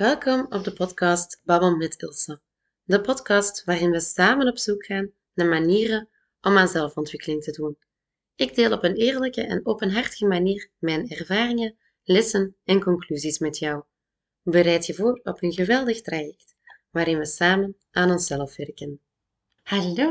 [0.00, 2.40] Welkom op de podcast Babbel met Ilse.
[2.84, 6.08] De podcast waarin we samen op zoek gaan naar manieren
[6.40, 7.78] om aan zelfontwikkeling te doen.
[8.34, 13.82] Ik deel op een eerlijke en openhartige manier mijn ervaringen, lessen en conclusies met jou.
[14.42, 16.54] Bereid je voor op een geweldig traject
[16.90, 19.00] waarin we samen aan onszelf werken.
[19.62, 20.10] Hallo,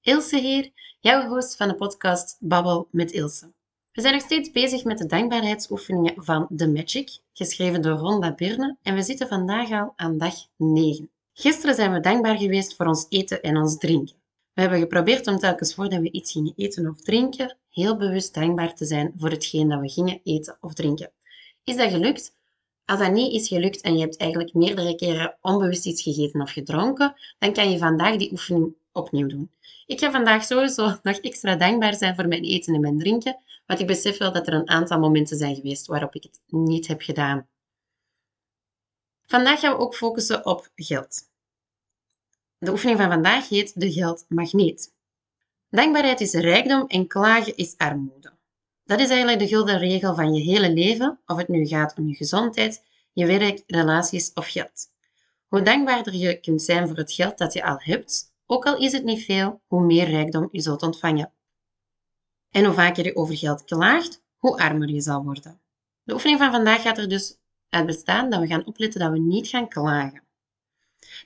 [0.00, 0.70] Ilse hier,
[1.00, 3.52] jouw host van de podcast Babbel met Ilse.
[3.92, 8.76] We zijn nog steeds bezig met de dankbaarheidsoefeningen van The Magic, geschreven door Ronda Birne,
[8.82, 11.10] en we zitten vandaag al aan dag 9.
[11.32, 14.14] Gisteren zijn we dankbaar geweest voor ons eten en ons drinken.
[14.52, 18.74] We hebben geprobeerd om telkens voordat we iets gingen eten of drinken, heel bewust dankbaar
[18.74, 21.10] te zijn voor hetgeen dat we gingen eten of drinken.
[21.64, 22.34] Is dat gelukt?
[22.84, 26.50] Als dat niet is gelukt en je hebt eigenlijk meerdere keren onbewust iets gegeten of
[26.50, 29.50] gedronken, dan kan je vandaag die oefening opnieuw doen.
[29.86, 33.80] Ik ga vandaag sowieso nog extra dankbaar zijn voor mijn eten en mijn drinken, want
[33.80, 37.02] ik besef wel dat er een aantal momenten zijn geweest waarop ik het niet heb
[37.02, 37.46] gedaan.
[39.26, 41.30] Vandaag gaan we ook focussen op geld.
[42.58, 44.92] De oefening van vandaag heet de geldmagneet.
[45.70, 48.32] Dankbaarheid is rijkdom en klagen is armoede.
[48.84, 52.08] Dat is eigenlijk de gulden regel van je hele leven, of het nu gaat om
[52.08, 52.82] je gezondheid,
[53.12, 54.90] je werk, relaties of geld.
[55.48, 58.92] Hoe dankbaarder je kunt zijn voor het geld dat je al hebt, ook al is
[58.92, 61.32] het niet veel, hoe meer rijkdom je zult ontvangen.
[62.52, 65.60] En hoe vaker je over geld klaagt, hoe armer je zal worden.
[66.02, 69.18] De oefening van vandaag gaat er dus uit bestaan dat we gaan opletten dat we
[69.18, 70.22] niet gaan klagen.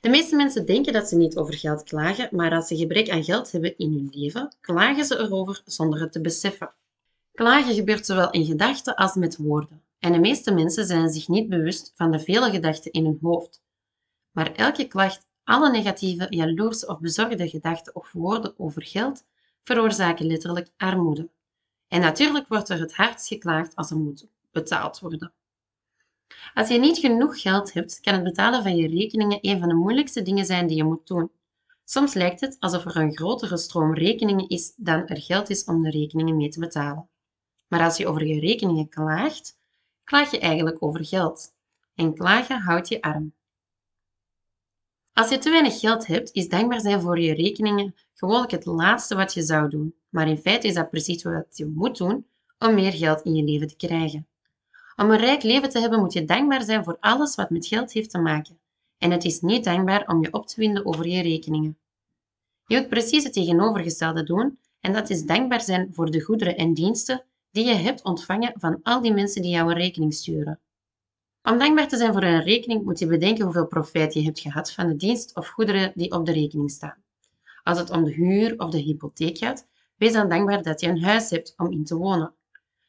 [0.00, 3.24] De meeste mensen denken dat ze niet over geld klagen, maar als ze gebrek aan
[3.24, 6.74] geld hebben in hun leven, klagen ze erover zonder het te beseffen.
[7.32, 9.82] Klagen gebeurt zowel in gedachten als met woorden.
[9.98, 13.62] En de meeste mensen zijn zich niet bewust van de vele gedachten in hun hoofd.
[14.30, 19.24] Maar elke klacht, alle negatieve, jaloerse of bezorgde gedachten of woorden over geld
[19.66, 21.28] veroorzaken letterlijk armoede.
[21.88, 25.32] En natuurlijk wordt er het hardst geklaagd als er moet betaald worden.
[26.54, 29.74] Als je niet genoeg geld hebt, kan het betalen van je rekeningen een van de
[29.74, 31.30] moeilijkste dingen zijn die je moet doen.
[31.84, 35.82] Soms lijkt het alsof er een grotere stroom rekeningen is dan er geld is om
[35.82, 37.08] de rekeningen mee te betalen.
[37.66, 39.58] Maar als je over je rekeningen klaagt,
[40.04, 41.54] klaag je eigenlijk over geld.
[41.94, 43.34] En klagen houdt je arm.
[45.18, 49.14] Als je te weinig geld hebt, is dankbaar zijn voor je rekeningen gewoonlijk het laatste
[49.14, 49.94] wat je zou doen.
[50.08, 52.26] Maar in feite is dat precies wat je moet doen
[52.58, 54.26] om meer geld in je leven te krijgen.
[54.96, 57.92] Om een rijk leven te hebben moet je dankbaar zijn voor alles wat met geld
[57.92, 58.58] heeft te maken.
[58.98, 61.78] En het is niet dankbaar om je op te winden over je rekeningen.
[62.66, 66.74] Je moet precies het tegenovergestelde doen en dat is dankbaar zijn voor de goederen en
[66.74, 70.60] diensten die je hebt ontvangen van al die mensen die jou een rekening sturen.
[71.50, 74.72] Om dankbaar te zijn voor een rekening moet je bedenken hoeveel profijt je hebt gehad
[74.72, 77.02] van de dienst of goederen die op de rekening staan.
[77.62, 81.02] Als het om de huur of de hypotheek gaat, wees dan dankbaar dat je een
[81.02, 82.34] huis hebt om in te wonen.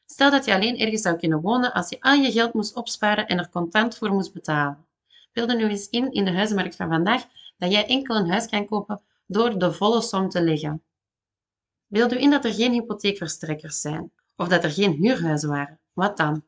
[0.06, 3.28] Stel dat je alleen ergens zou kunnen wonen als je al je geld moest opsparen
[3.28, 4.86] en er contant voor moest betalen.
[5.34, 7.26] Beeld nu eens in in de huizenmarkt van vandaag
[7.58, 10.84] dat jij enkel een huis kan kopen door de volle som te leggen.
[11.88, 15.80] Beeld u in dat er geen hypotheekverstrekkers zijn of dat er geen huurhuizen waren.
[15.94, 16.44] Wat dan?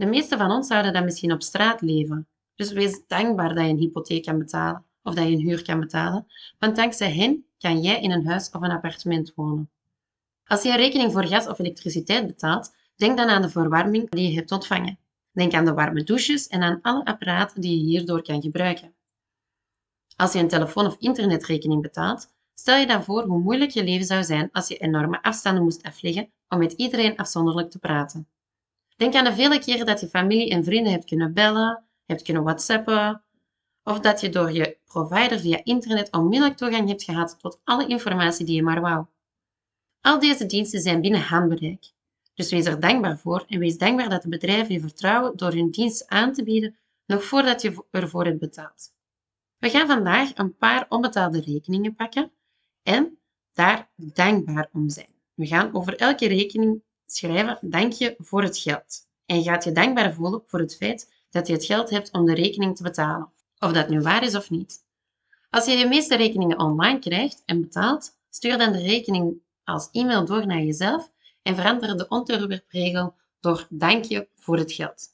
[0.00, 2.28] De meeste van ons zouden dan misschien op straat leven.
[2.54, 5.80] Dus wees dankbaar dat je een hypotheek kan betalen of dat je een huur kan
[5.80, 6.26] betalen,
[6.58, 9.70] want dankzij hen kan jij in een huis of een appartement wonen.
[10.44, 14.28] Als je een rekening voor gas of elektriciteit betaalt, denk dan aan de verwarming die
[14.28, 14.98] je hebt ontvangen.
[15.32, 18.94] Denk aan de warme douches en aan alle apparaten die je hierdoor kan gebruiken.
[20.16, 24.06] Als je een telefoon- of internetrekening betaalt, stel je dan voor hoe moeilijk je leven
[24.06, 28.28] zou zijn als je enorme afstanden moest afleggen om met iedereen afzonderlijk te praten.
[29.00, 32.42] Denk aan de vele keren dat je familie en vrienden hebt kunnen bellen, hebt kunnen
[32.42, 33.22] whatsappen,
[33.82, 38.46] of dat je door je provider via internet onmiddellijk toegang hebt gehad tot alle informatie
[38.46, 39.06] die je maar wou.
[40.00, 41.92] Al deze diensten zijn binnen handbereik.
[42.34, 45.70] Dus wees er dankbaar voor en wees dankbaar dat de bedrijven je vertrouwen door hun
[45.70, 48.92] dienst aan te bieden nog voordat je ervoor hebt betaald.
[49.58, 52.32] We gaan vandaag een paar onbetaalde rekeningen pakken
[52.82, 53.18] en
[53.52, 55.14] daar dankbaar om zijn.
[55.34, 56.82] We gaan over elke rekening
[57.16, 59.08] schrijven dank je voor het geld.
[59.26, 62.24] En je gaat je dankbaar voelen voor het feit dat je het geld hebt om
[62.24, 63.32] de rekening te betalen.
[63.58, 64.84] Of dat nu waar is of niet.
[65.50, 70.24] Als je de meeste rekeningen online krijgt en betaalt, stuur dan de rekening als e-mail
[70.24, 71.10] door naar jezelf
[71.42, 75.08] en verander de onderwerpregel door dank je voor het geld.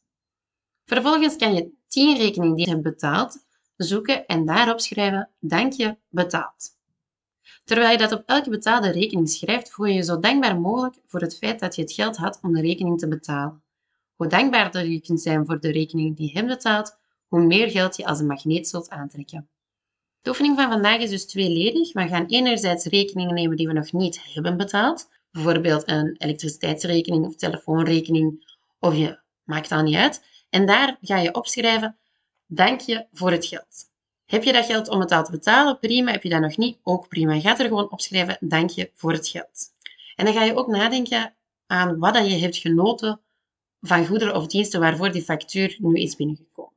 [0.85, 3.45] Vervolgens kan je 10 rekeningen die je hebt betaald
[3.77, 6.76] zoeken en daarop schrijven dank je betaald.
[7.65, 11.21] Terwijl je dat op elke betaalde rekening schrijft, voel je je zo dankbaar mogelijk voor
[11.21, 13.63] het feit dat je het geld had om de rekening te betalen.
[14.15, 16.97] Hoe dankbaarder je kunt zijn voor de rekening die je hebt betaald,
[17.29, 19.49] hoe meer geld je als een magneet zult aantrekken.
[20.23, 21.93] De oefening van vandaag is dus tweeledig.
[21.93, 27.37] We gaan enerzijds rekeningen nemen die we nog niet hebben betaald, bijvoorbeeld een elektriciteitsrekening of
[27.37, 30.25] telefoonrekening, of je maakt dat niet uit.
[30.51, 31.97] En daar ga je opschrijven
[32.47, 33.95] dank je voor het geld.
[34.27, 35.79] Heb je dat geld om het al te betalen?
[35.79, 36.11] Prima.
[36.11, 36.79] Heb je dat nog niet?
[36.83, 37.41] Ook prima.
[37.41, 39.75] Gaat er gewoon opschrijven, dank je voor het geld.
[40.17, 41.35] En dan ga je ook nadenken
[41.67, 43.21] aan wat je hebt genoten
[43.81, 46.73] van goederen of diensten waarvoor die factuur nu is binnengekomen.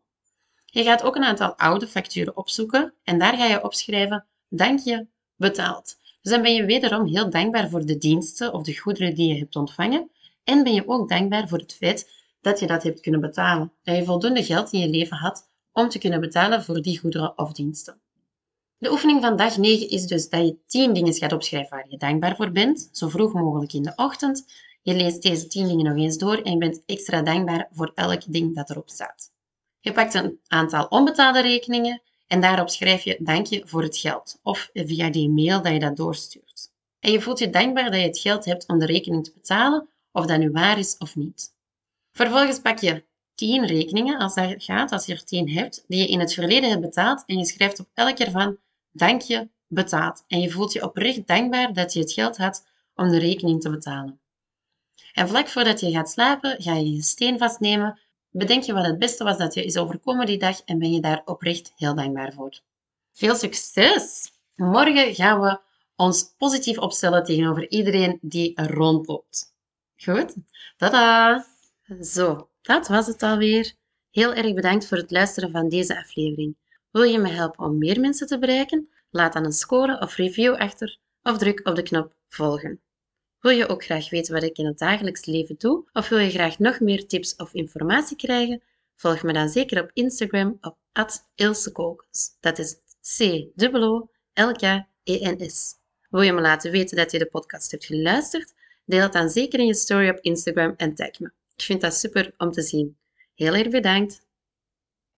[0.65, 5.07] Je gaat ook een aantal oude facturen opzoeken en daar ga je opschrijven, dank je,
[5.35, 5.97] betaald.
[6.21, 9.39] Dus dan ben je wederom heel dankbaar voor de diensten of de goederen die je
[9.39, 10.11] hebt ontvangen
[10.43, 12.11] en ben je ook dankbaar voor het feit
[12.41, 13.71] dat je dat hebt kunnen betalen.
[13.83, 17.37] Dat je voldoende geld in je leven had om te kunnen betalen voor die goederen
[17.37, 18.01] of diensten.
[18.77, 21.97] De oefening van dag 9 is dus dat je 10 dingen gaat opschrijven waar je
[21.97, 24.45] dankbaar voor bent, zo vroeg mogelijk in de ochtend.
[24.81, 28.21] Je leest deze 10 dingen nog eens door en je bent extra dankbaar voor elk
[28.27, 29.31] ding dat erop staat.
[29.79, 34.39] Je pakt een aantal onbetaalde rekeningen en daarop schrijf je dank je voor het geld
[34.43, 36.71] of via die mail dat je dat doorstuurt.
[36.99, 39.89] En je voelt je dankbaar dat je het geld hebt om de rekening te betalen,
[40.11, 41.53] of dat nu waar is of niet.
[42.11, 43.03] Vervolgens pak je
[43.39, 46.69] 10 rekeningen, als dat gaat, als je er 10 hebt, die je in het verleden
[46.69, 48.57] hebt betaald en je schrijft op elk ervan
[48.91, 50.23] dank je betaald.
[50.27, 53.69] En je voelt je oprecht dankbaar dat je het geld had om de rekening te
[53.69, 54.19] betalen.
[55.13, 57.99] En vlak voordat je gaat slapen, ga je je steen vastnemen,
[58.29, 60.99] bedenk je wat het beste was dat je is overkomen die dag en ben je
[60.99, 62.59] daar oprecht heel dankbaar voor.
[63.11, 64.31] Veel succes!
[64.55, 65.59] Morgen gaan we
[65.95, 69.53] ons positief opstellen tegenover iedereen die rondloopt.
[69.97, 70.35] Goed?
[70.77, 71.45] Tada!
[72.01, 73.73] Zo, dat was het alweer.
[74.11, 76.55] Heel erg bedankt voor het luisteren van deze aflevering.
[76.91, 78.89] Wil je me helpen om meer mensen te bereiken?
[79.09, 82.81] Laat dan een score of review achter of druk op de knop volgen.
[83.39, 85.89] Wil je ook graag weten wat ik in het dagelijks leven doe?
[85.93, 88.61] Of wil je graag nog meer tips of informatie krijgen?
[88.95, 90.77] Volg me dan zeker op Instagram op
[91.35, 92.37] @ilsekokens.
[92.39, 92.77] Dat is
[93.17, 94.07] C-O-L-K-E-N-S.
[96.09, 98.53] Wil je me laten weten dat je de podcast hebt geluisterd?
[98.85, 101.31] Deel het dan zeker in je story op Instagram en tag me.
[101.59, 102.97] Ik vind dat super om te zien.
[103.35, 104.27] Heel erg bedankt.